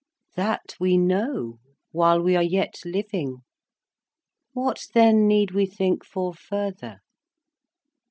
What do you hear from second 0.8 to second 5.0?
know, while we are yet living. What